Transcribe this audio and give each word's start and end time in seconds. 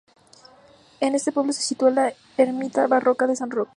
En 0.99 1.13
este 1.13 1.31
pueblo 1.31 1.53
se 1.53 1.61
sitúa 1.61 1.91
la 1.91 2.11
ermita 2.35 2.87
barroca 2.87 3.27
de 3.27 3.35
San 3.35 3.51
Roque. 3.51 3.69